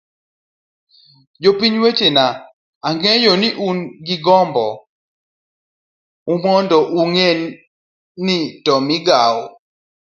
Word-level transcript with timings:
jopiny 1.43 1.77
wetena, 1.83 2.25
ang'eyo 2.87 3.31
ni 3.41 3.49
en 3.67 3.77
gombo 4.25 4.65
u 6.31 6.33
mondo 6.43 6.77
ung'e 7.01 7.29
ni 8.25 8.37
to 8.65 8.73
migawo 8.87 9.43